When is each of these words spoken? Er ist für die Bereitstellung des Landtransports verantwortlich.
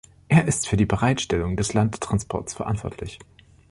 Er 0.29 0.47
ist 0.47 0.67
für 0.67 0.77
die 0.77 0.87
Bereitstellung 0.87 1.55
des 1.55 1.75
Landtransports 1.75 2.55
verantwortlich. 2.55 3.19